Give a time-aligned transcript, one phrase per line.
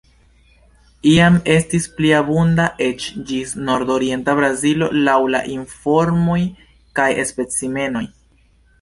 [1.09, 6.43] Iam estis pli abunda eĉ ĝis nordorienta Brazilo laŭ la informoj
[7.01, 8.07] kaj specimenoj.